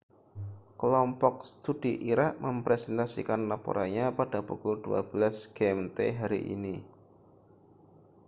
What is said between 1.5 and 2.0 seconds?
studi